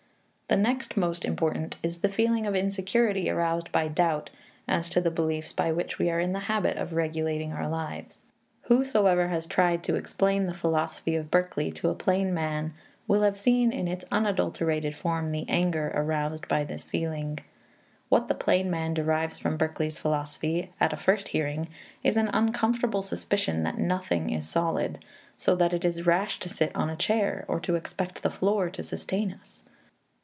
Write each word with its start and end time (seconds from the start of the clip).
The 0.47 0.57
next 0.57 0.97
most 0.97 1.23
important 1.23 1.77
is 1.81 1.99
the 1.99 2.09
feeling 2.09 2.45
of 2.45 2.55
insecurity 2.57 3.29
aroused 3.29 3.71
by 3.71 3.87
doubt 3.87 4.29
as 4.67 4.89
to 4.89 4.99
the 4.99 5.09
beliefs 5.09 5.53
by 5.53 5.71
which 5.71 5.97
we 5.97 6.09
are 6.11 6.19
in 6.19 6.33
the 6.33 6.41
habit 6.51 6.75
of 6.75 6.91
regulating 6.91 7.53
our 7.53 7.69
lives. 7.69 8.17
Whoever 8.63 9.29
has 9.29 9.47
tried 9.47 9.81
to 9.85 9.95
explain 9.95 10.47
the 10.47 10.53
philosophy 10.53 11.15
of 11.15 11.31
Berkeley 11.31 11.71
to 11.71 11.87
a 11.87 11.95
plain 11.95 12.33
man 12.33 12.73
will 13.07 13.21
have 13.21 13.37
seen 13.39 13.71
in 13.71 13.87
its 13.87 14.03
unadulterated 14.11 14.93
form 14.93 15.29
the 15.29 15.45
anger 15.47 15.89
aroused 15.95 16.45
by 16.49 16.65
this 16.65 16.83
feeling. 16.83 17.39
What 18.09 18.27
the 18.27 18.35
plain 18.35 18.69
man 18.69 18.93
derives 18.93 19.37
from 19.37 19.55
Berkeley's 19.55 19.99
philosophy 19.99 20.73
at 20.81 20.91
a 20.91 20.97
first 20.97 21.29
hearing 21.29 21.69
is 22.03 22.17
an 22.17 22.27
uncomfortable 22.33 23.03
suspicion 23.03 23.63
that 23.63 23.77
nothing 23.77 24.29
is 24.31 24.49
solid, 24.49 24.99
so 25.37 25.55
that 25.55 25.71
it 25.73 25.85
is 25.85 26.05
rash 26.05 26.39
to 26.39 26.49
sit 26.49 26.73
on 26.75 26.89
a 26.89 26.97
chair 26.97 27.45
or 27.47 27.61
to 27.61 27.75
expect 27.77 28.21
the 28.21 28.29
floor 28.29 28.69
to 28.71 28.83
sustain 28.83 29.31
us. 29.31 29.59